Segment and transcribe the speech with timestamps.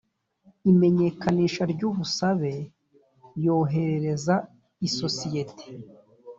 [0.71, 2.53] imenyekanisha ry ubusabe
[3.45, 4.35] yoherereza
[4.87, 5.65] isosiyete